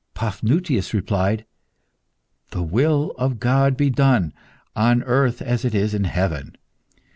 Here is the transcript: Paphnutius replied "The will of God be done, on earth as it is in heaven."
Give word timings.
Paphnutius 0.15 0.93
replied 0.95 1.45
"The 2.49 2.63
will 2.63 3.11
of 3.19 3.39
God 3.39 3.77
be 3.77 3.91
done, 3.91 4.33
on 4.75 5.03
earth 5.03 5.43
as 5.43 5.63
it 5.63 5.75
is 5.75 5.93
in 5.93 6.05
heaven." 6.05 6.55